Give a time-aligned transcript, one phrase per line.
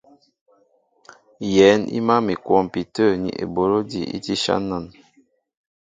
[1.53, 4.85] Yɛ̌n i mǎl mi a kwɔmpi tə̂ ni eboló ejí tí áshán nān.